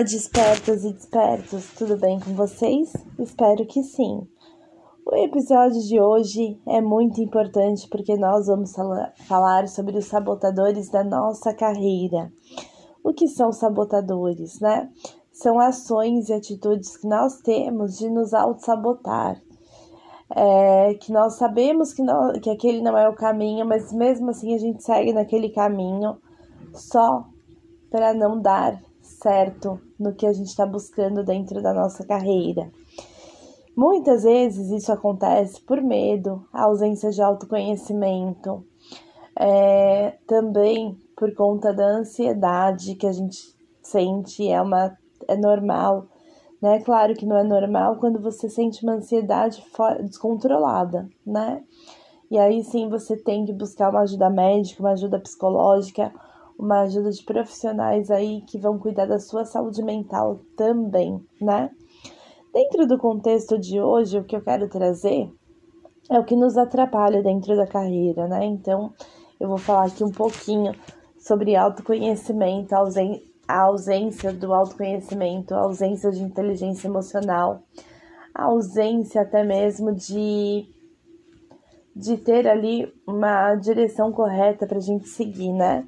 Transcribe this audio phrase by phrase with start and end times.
[0.00, 2.90] Olá, despertas e despertos, tudo bem com vocês?
[3.18, 4.26] Espero que sim.
[5.04, 8.72] O episódio de hoje é muito importante porque nós vamos
[9.28, 12.32] falar sobre os sabotadores da nossa carreira.
[13.04, 14.90] O que são sabotadores, né?
[15.30, 19.38] São ações e atitudes que nós temos de nos auto-sabotar.
[20.34, 24.54] É, que nós sabemos que, nós, que aquele não é o caminho, mas mesmo assim
[24.54, 26.16] a gente segue naquele caminho
[26.72, 27.26] só
[27.90, 28.80] para não dar
[29.10, 32.70] certo no que a gente está buscando dentro da nossa carreira.
[33.76, 38.64] Muitas vezes isso acontece por medo, ausência de autoconhecimento,
[39.38, 44.96] é, também por conta da ansiedade que a gente sente, é, uma,
[45.28, 46.06] é normal,
[46.60, 46.80] né?
[46.80, 49.64] Claro que não é normal quando você sente uma ansiedade
[50.02, 51.62] descontrolada, né?
[52.30, 56.12] E aí sim você tem que buscar uma ajuda médica, uma ajuda psicológica,
[56.60, 61.70] uma ajuda de profissionais aí que vão cuidar da sua saúde mental também, né?
[62.52, 65.32] Dentro do contexto de hoje, o que eu quero trazer
[66.10, 68.44] é o que nos atrapalha dentro da carreira, né?
[68.44, 68.92] Então,
[69.40, 70.74] eu vou falar aqui um pouquinho
[71.18, 77.62] sobre autoconhecimento, a ausência do autoconhecimento, a ausência de inteligência emocional,
[78.34, 80.68] a ausência até mesmo de
[81.94, 85.84] de ter ali uma direção correta para a gente seguir, né?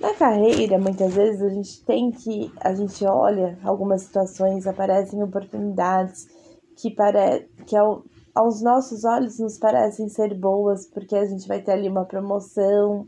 [0.00, 6.26] Na carreira, muitas vezes a gente tem que, a gente olha algumas situações, aparecem oportunidades
[6.74, 8.02] que, pare, que ao,
[8.34, 13.06] aos nossos olhos nos parecem ser boas, porque a gente vai ter ali uma promoção.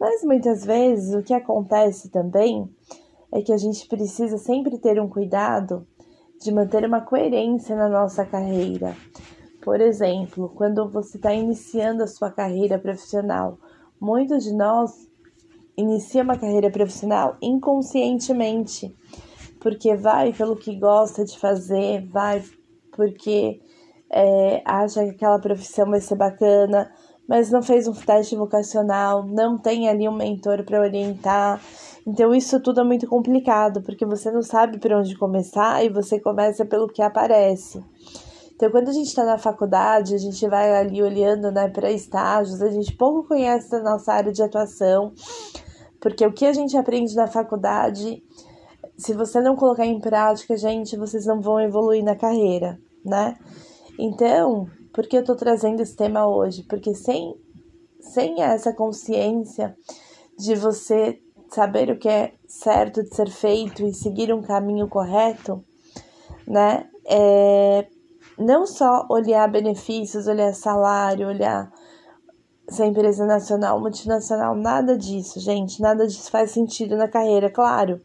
[0.00, 2.66] Mas muitas vezes o que acontece também
[3.30, 5.86] é que a gente precisa sempre ter um cuidado
[6.40, 8.96] de manter uma coerência na nossa carreira.
[9.62, 13.58] Por exemplo, quando você está iniciando a sua carreira profissional,
[14.00, 15.05] muitos de nós
[15.76, 18.94] inicia uma carreira profissional inconscientemente,
[19.60, 22.42] porque vai pelo que gosta de fazer, vai
[22.92, 23.60] porque
[24.10, 26.90] é, acha que aquela profissão vai ser bacana,
[27.28, 31.60] mas não fez um teste vocacional, não tem ali um mentor para orientar.
[32.06, 36.20] Então isso tudo é muito complicado, porque você não sabe por onde começar e você
[36.20, 37.82] começa pelo que aparece.
[38.56, 42.62] Então, quando a gente está na faculdade, a gente vai ali olhando né, para estágios,
[42.62, 45.12] a gente pouco conhece a nossa área de atuação,
[46.00, 48.22] porque o que a gente aprende na faculdade,
[48.96, 53.36] se você não colocar em prática, gente, vocês não vão evoluir na carreira, né?
[53.98, 56.62] Então, por que eu tô trazendo esse tema hoje?
[56.62, 57.34] Porque sem,
[58.00, 59.76] sem essa consciência
[60.38, 65.62] de você saber o que é certo de ser feito e seguir um caminho correto,
[66.46, 66.88] né?
[67.06, 67.86] É,
[68.38, 71.70] não só olhar benefícios, olhar salário, olhar
[72.68, 78.00] se é empresa nacional, multinacional, nada disso, gente, nada disso faz sentido na carreira, claro.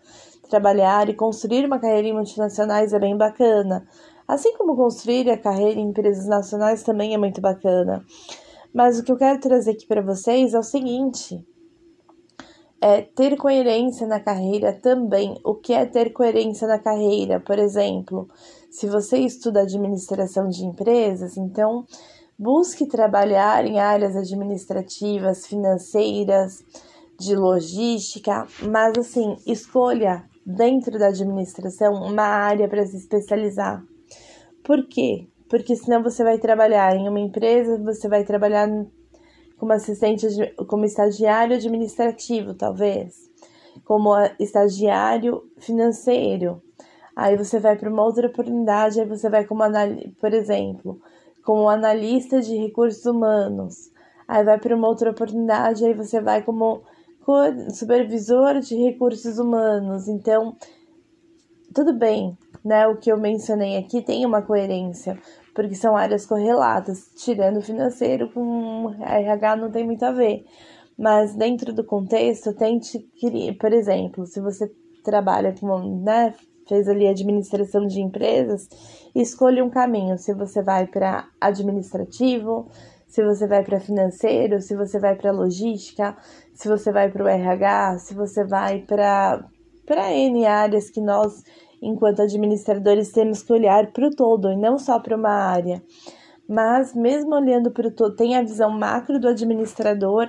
[0.49, 3.87] Trabalhar e construir uma carreira em multinacionais é bem bacana,
[4.27, 8.05] assim como construir a carreira em empresas nacionais também é muito bacana.
[8.73, 11.45] Mas o que eu quero trazer aqui para vocês é o seguinte:
[12.79, 15.39] é ter coerência na carreira também.
[15.43, 17.39] O que é ter coerência na carreira?
[17.39, 18.27] Por exemplo,
[18.71, 21.85] se você estuda administração de empresas, então
[22.43, 26.63] Busque trabalhar em áreas administrativas, financeiras,
[27.19, 33.83] de logística, mas assim, escolha dentro da administração uma área para se especializar.
[34.63, 35.27] Por quê?
[35.47, 38.67] Porque senão você vai trabalhar em uma empresa, você vai trabalhar
[39.59, 40.25] como assistente,
[40.67, 43.13] como estagiário administrativo, talvez,
[43.85, 46.59] como estagiário financeiro.
[47.15, 49.63] Aí você vai para uma outra oportunidade, aí você vai como
[50.19, 50.99] por exemplo,
[51.43, 53.91] como analista de recursos humanos.
[54.27, 56.83] Aí vai para uma outra oportunidade, aí você vai como
[57.73, 60.07] supervisor de recursos humanos.
[60.07, 60.55] Então,
[61.73, 62.87] tudo bem, né?
[62.87, 65.17] O que eu mencionei aqui tem uma coerência,
[65.53, 70.45] porque são áreas correlatas, tirando o financeiro com RH não tem muito a ver.
[70.97, 74.71] Mas dentro do contexto, tente criar, por exemplo, se você
[75.03, 76.33] trabalha com, né,
[76.71, 78.69] fez ali administração de empresas,
[79.13, 80.17] escolha um caminho.
[80.17, 82.69] Se você vai para administrativo,
[83.09, 86.15] se você vai para financeiro, se você vai para logística,
[86.53, 89.43] se você vai para o RH, se você vai para
[89.85, 91.43] para N áreas que nós,
[91.81, 95.83] enquanto administradores, temos que olhar para o todo e não só para uma área.
[96.47, 100.27] Mas mesmo olhando para o todo, tem a visão macro do administrador,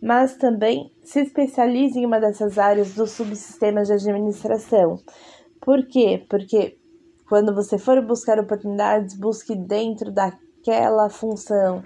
[0.00, 4.98] mas também se especialize em uma dessas áreas dos subsistemas de administração.
[5.62, 6.26] Por quê?
[6.28, 6.76] Porque
[7.28, 11.82] quando você for buscar oportunidades, busque dentro daquela função,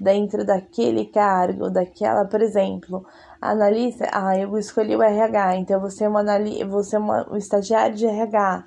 [0.00, 3.04] dentro daquele cargo, daquela, por exemplo,
[3.40, 6.24] Analista, ah, eu escolhi o RH, então vou ser uma,
[6.66, 8.64] vou ser uma, um estagiário de RH.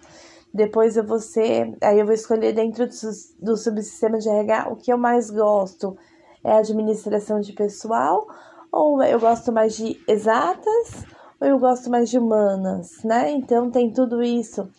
[0.54, 2.94] Depois eu vou ser, aí eu vou escolher dentro do,
[3.42, 5.98] do subsistema de RH o que eu mais gosto.
[6.44, 8.26] É administração de pessoal,
[8.72, 11.06] ou eu gosto mais de exatas,
[11.42, 13.32] ou eu gosto mais de humanas, né?
[13.32, 14.70] Então tem tudo isso.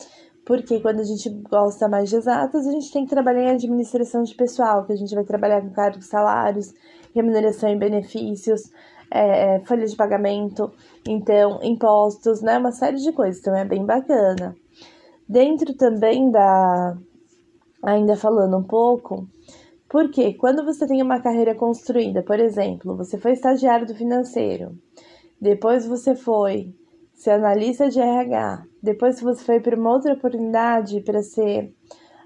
[0.45, 4.23] Porque quando a gente gosta mais de exatas, a gente tem que trabalhar em administração
[4.23, 6.73] de pessoal, que a gente vai trabalhar com cargos, salários,
[7.15, 8.63] remuneração e benefícios,
[9.11, 10.73] é, é, folha de pagamento,
[11.07, 12.59] então, impostos, né?
[12.59, 14.55] Uma série de coisas, então é bem bacana.
[15.29, 16.97] Dentro também da.
[17.85, 19.27] Ainda falando um pouco,
[19.89, 24.71] porque quando você tem uma carreira construída, por exemplo, você foi estagiário do financeiro,
[25.43, 26.73] depois você foi
[27.13, 31.75] ser analista de RH, depois você foi para uma outra oportunidade para ser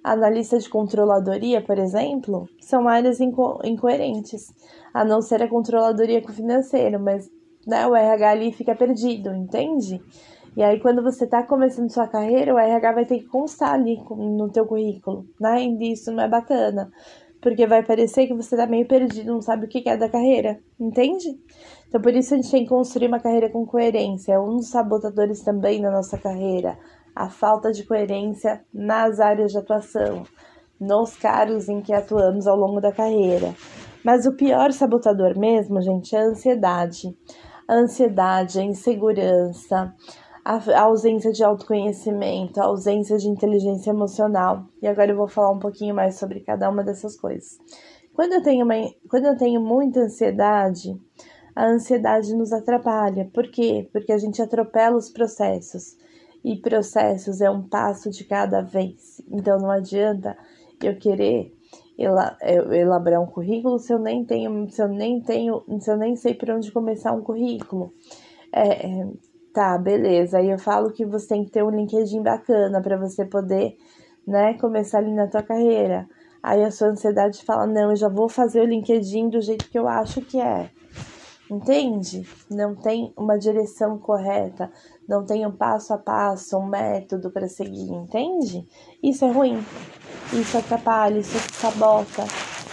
[0.04, 4.52] analista de controladoria, por exemplo, são áreas inco incoerentes,
[4.92, 7.26] a não ser a controladoria com o financeiro, mas
[7.66, 9.98] né, o RH ali fica perdido, entende?
[10.54, 13.98] E aí, quando você está começando sua carreira, o RH vai ter que constar ali
[14.10, 15.62] no teu currículo, né?
[15.62, 16.90] E isso não é bacana,
[17.46, 20.58] porque vai parecer que você está meio perdido, não sabe o que é da carreira,
[20.80, 21.28] entende?
[21.86, 24.32] Então, por isso a gente tem que construir uma carreira com coerência.
[24.32, 26.76] É um dos sabotadores também na nossa carreira
[27.14, 30.24] a falta de coerência nas áreas de atuação,
[30.80, 33.54] nos cargos em que atuamos ao longo da carreira.
[34.04, 37.16] Mas o pior sabotador mesmo, gente, é a ansiedade.
[37.68, 39.94] A ansiedade, a insegurança,
[40.46, 44.64] a ausência de autoconhecimento, a ausência de inteligência emocional.
[44.80, 47.58] E agora eu vou falar um pouquinho mais sobre cada uma dessas coisas.
[48.14, 48.74] Quando eu tenho, uma,
[49.10, 50.96] quando eu tenho muita ansiedade,
[51.54, 53.28] a ansiedade nos atrapalha.
[53.34, 53.88] Por quê?
[53.92, 55.96] Porque a gente atropela os processos
[56.44, 59.20] e processos é um passo de cada vez.
[59.28, 60.38] Então não adianta
[60.80, 61.52] eu querer
[61.98, 66.34] elaborar um currículo se eu nem tenho, se eu nem tenho, se eu nem sei
[66.34, 67.92] por onde começar um currículo.
[68.52, 69.08] É, é,
[69.56, 70.36] tá, beleza.
[70.36, 73.74] Aí eu falo que você tem que ter um LinkedIn bacana para você poder,
[74.26, 76.06] né, começar ali na tua carreira.
[76.42, 79.78] Aí a sua ansiedade fala: "Não, eu já vou fazer o LinkedIn do jeito que
[79.78, 80.70] eu acho que é".
[81.50, 82.28] Entende?
[82.50, 84.70] Não tem uma direção correta,
[85.08, 88.66] não tem um passo a passo, um método para seguir, entende?
[89.02, 89.64] Isso é ruim,
[90.32, 92.24] isso atrapalha, isso sabota,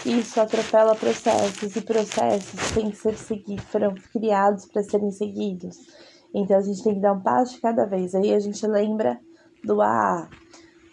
[0.06, 5.78] isso atropela processos e processos têm que ser seguidos, foram criados para serem seguidos.
[6.34, 8.16] Então a gente tem que dar um passo de cada vez.
[8.16, 9.20] Aí a gente lembra
[9.64, 10.30] do AA.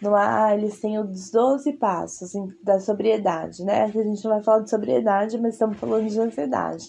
[0.01, 2.31] No AA eles têm os 12 passos
[2.63, 3.83] da sobriedade, né?
[3.83, 6.85] A gente não vai falar de sobriedade, mas estamos falando de ansiedade.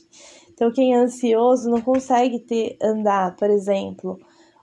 [0.54, 4.18] Então, quem é ansioso não consegue ter andar, por exemplo,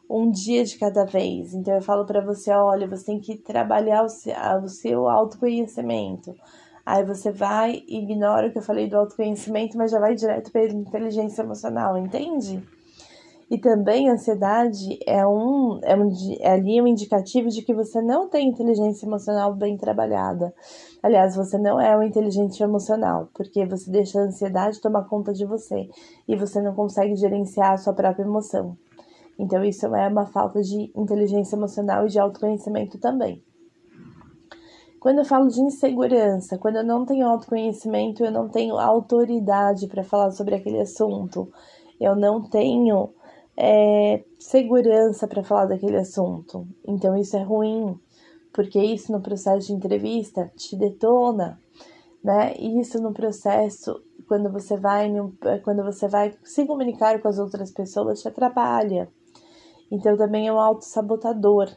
[0.09, 1.53] um dia de cada vez.
[1.53, 4.33] Então, eu falo para você: olha, você tem que trabalhar o seu,
[4.63, 6.33] o seu autoconhecimento.
[6.85, 10.65] Aí você vai, ignora o que eu falei do autoconhecimento, mas já vai direto para
[10.65, 12.63] inteligência emocional, entende?
[13.49, 17.99] E também a ansiedade é um, é um é ali um indicativo de que você
[17.99, 20.53] não tem inteligência emocional bem trabalhada.
[21.01, 25.45] Aliás, você não é um inteligente emocional, porque você deixa a ansiedade tomar conta de
[25.45, 25.89] você
[26.27, 28.77] e você não consegue gerenciar a sua própria emoção.
[29.39, 33.41] Então, isso é uma falta de inteligência emocional e de autoconhecimento também.
[34.99, 40.03] Quando eu falo de insegurança, quando eu não tenho autoconhecimento, eu não tenho autoridade para
[40.03, 41.49] falar sobre aquele assunto,
[42.01, 43.13] eu não tenho
[43.59, 46.65] é, segurança para falar daquele assunto.
[46.87, 47.99] Então, isso é ruim
[48.53, 51.59] porque isso no processo de entrevista te detona,
[52.23, 52.55] né?
[52.57, 55.09] Isso no processo quando você vai
[55.63, 59.09] quando você vai se comunicar com as outras pessoas te atrapalha.
[59.91, 61.69] Então também é um autossabotador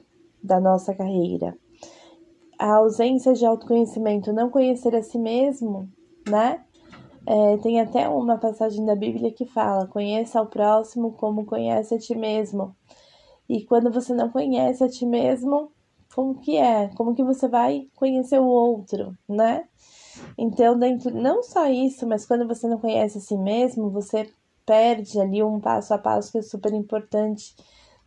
[0.43, 1.57] da nossa carreira.
[2.59, 5.89] A ausência de autoconhecimento, não conhecer a si mesmo,
[6.29, 6.65] né?
[7.27, 11.99] É, tem até uma passagem da Bíblia que fala: conheça ao próximo como conhece a
[11.99, 12.75] ti mesmo.
[13.49, 15.71] E quando você não conhece a ti mesmo,
[16.15, 19.69] como que é, como que você vai conhecer o outro, né?
[20.37, 24.31] Então, dentro, não só isso, mas quando você não conhece a si mesmo, você
[24.67, 27.55] perde ali um passo a passo que é super importante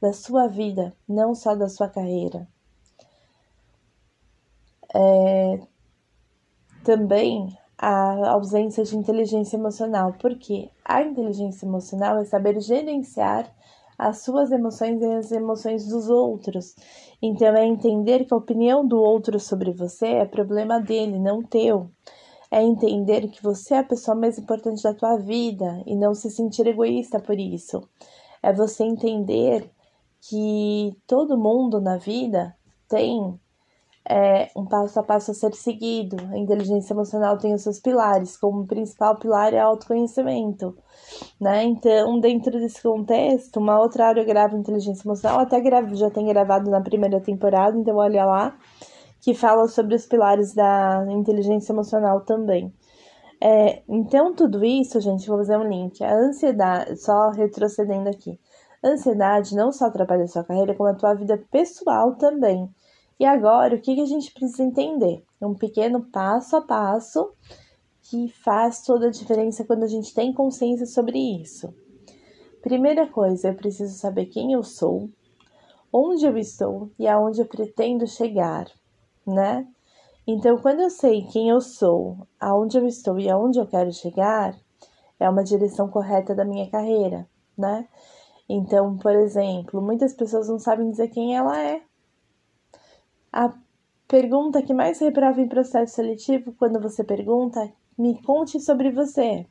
[0.01, 2.48] da sua vida, não só da sua carreira.
[4.93, 5.60] É,
[6.84, 7.57] também
[7.88, 13.48] a ausência de inteligência emocional, porque a inteligência emocional é saber gerenciar
[13.96, 16.74] as suas emoções e as emoções dos outros.
[17.22, 21.88] Então, é entender que a opinião do outro sobre você é problema dele, não teu.
[22.50, 26.32] É entender que você é a pessoa mais importante da tua vida e não se
[26.32, 27.88] sentir egoísta por isso.
[28.42, 29.70] É você entender
[30.27, 32.56] que todo mundo na vida
[32.89, 33.39] tem
[34.08, 36.18] é um passo a passo a ser seguido.
[36.32, 40.78] A inteligência emocional tem os seus pilares, como o principal pilar é autoconhecimento,
[41.42, 41.64] né?
[41.64, 46.70] Então, dentro desse contexto, uma outra área grava inteligência emocional, até gravo, já tem gravado
[46.70, 48.56] na primeira temporada, então olha lá,
[49.22, 52.72] que fala sobre os pilares da inteligência emocional também.
[53.42, 56.04] É, então, tudo isso, gente, vou fazer um link.
[56.04, 58.40] A ansiedade, só retrocedendo aqui.
[58.84, 62.70] A ansiedade não só atrapalha a sua carreira, como a tua vida pessoal também.
[63.19, 65.24] E agora, o que, que a gente precisa entender?
[65.41, 67.34] Um pequeno passo a passo
[68.01, 71.74] que faz toda a diferença quando a gente tem consciência sobre isso.
[72.62, 75.10] Primeira coisa, eu preciso saber quem eu sou,
[75.93, 78.67] onde eu estou e aonde eu pretendo chegar,
[79.25, 79.67] né?
[80.27, 84.55] Então, quando eu sei quem eu sou, aonde eu estou e aonde eu quero chegar,
[85.19, 87.88] é uma direção correta da minha carreira, né?
[88.50, 91.81] Então, por exemplo, muitas pessoas não sabem dizer quem ela é,
[93.36, 93.54] a
[94.08, 99.46] pergunta que mais reprova em processo seletivo quando você pergunta, me conte sobre você.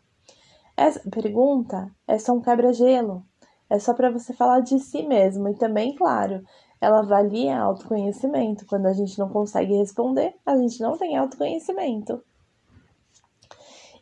[0.74, 3.22] Essa pergunta é só um quebra-gelo.
[3.68, 6.42] É só para você falar de si mesmo e também, claro,
[6.80, 8.64] ela avalia autoconhecimento.
[8.66, 12.22] Quando a gente não consegue responder, a gente não tem autoconhecimento.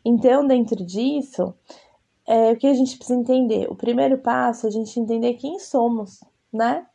[0.05, 1.53] Então, dentro disso,
[2.25, 3.69] é o que a gente precisa entender.
[3.69, 6.85] O primeiro passo é a gente entender quem somos, né?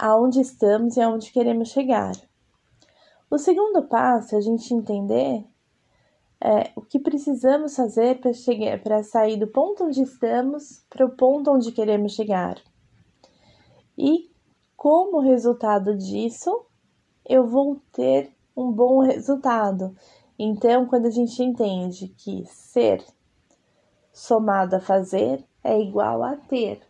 [0.00, 2.16] Aonde estamos e aonde queremos chegar.
[3.30, 5.44] O segundo passo é a gente entender
[6.40, 8.32] é, o que precisamos fazer para
[8.82, 12.58] para sair do ponto onde estamos para o ponto onde queremos chegar.
[13.96, 14.30] E
[14.74, 16.64] como resultado disso,
[17.28, 19.94] eu vou ter um bom resultado.
[20.38, 23.04] Então, quando a gente entende que ser
[24.10, 26.80] somado a fazer é igual a ter,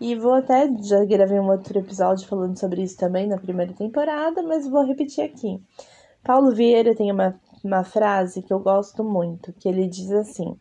[0.00, 4.42] e vou até, já gravei um outro episódio falando sobre isso também na primeira temporada,
[4.42, 5.60] mas vou repetir aqui.
[6.22, 10.58] Paulo Vieira tem uma, uma frase que eu gosto muito, que ele diz assim: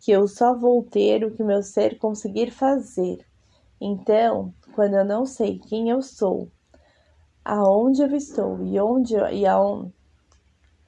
[0.00, 3.24] que eu só vou ter o que meu ser conseguir fazer.
[3.80, 6.48] Então, quando eu não sei quem eu sou,
[7.44, 9.92] aonde eu estou e onde eu, e aonde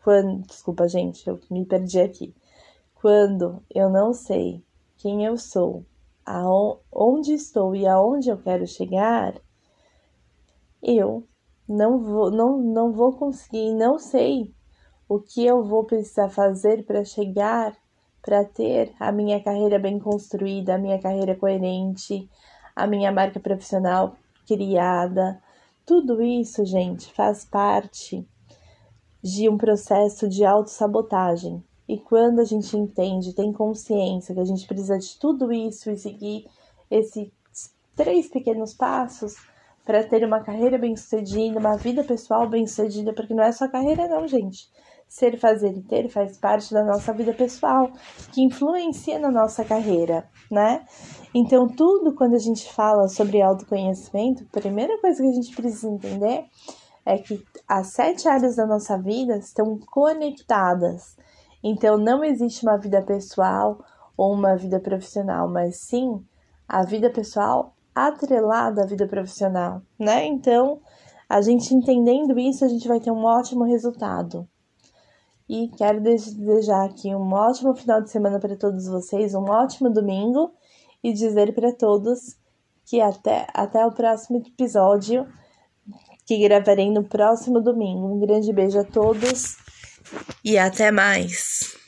[0.03, 2.35] quando, desculpa, gente, eu me perdi aqui.
[2.95, 4.63] Quando eu não sei
[4.97, 5.85] quem eu sou
[6.25, 9.35] aonde estou e aonde eu quero chegar,
[10.83, 11.27] eu
[11.69, 14.55] não vou, não, não vou conseguir, não sei
[15.09, 17.77] o que eu vou precisar fazer para chegar,
[18.23, 22.29] para ter a minha carreira bem construída, a minha carreira coerente,
[22.77, 25.43] a minha marca profissional criada.
[25.85, 28.27] Tudo isso, gente, faz parte
[29.23, 31.63] de um processo de autossabotagem.
[31.91, 35.99] E quando a gente entende, tem consciência que a gente precisa de tudo isso e
[35.99, 36.47] seguir
[36.89, 37.33] esses
[37.97, 39.35] três pequenos passos
[39.85, 44.29] para ter uma carreira bem-sucedida, uma vida pessoal bem-sucedida, porque não é só carreira não,
[44.29, 44.69] gente.
[45.09, 47.91] Ser, fazer e ter faz parte da nossa vida pessoal,
[48.33, 50.87] que influencia na nossa carreira, né?
[51.35, 55.89] Então, tudo quando a gente fala sobre autoconhecimento, a primeira coisa que a gente precisa
[55.89, 56.45] entender
[57.05, 61.17] é que as sete áreas da nossa vida estão conectadas.
[61.63, 63.79] Então, não existe uma vida pessoal
[64.17, 66.25] ou uma vida profissional, mas sim
[66.69, 70.27] a vida pessoal atrelada à vida profissional, né?
[70.27, 70.81] Então,
[71.29, 74.49] a gente entendendo isso, a gente vai ter um ótimo resultado.
[75.49, 80.53] E quero desejar aqui um ótimo final de semana para todos vocês, um ótimo domingo
[81.03, 82.37] e dizer para todos
[82.85, 85.27] que até, até o próximo episódio
[86.27, 88.07] que gravarei no próximo domingo.
[88.07, 89.57] Um grande beijo a todos
[90.45, 91.80] e até mais!